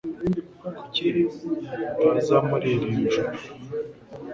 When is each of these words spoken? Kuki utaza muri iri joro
Kuki 0.77 1.07
utaza 2.03 2.37
muri 2.49 2.67
iri 2.87 3.03
joro 3.13 3.33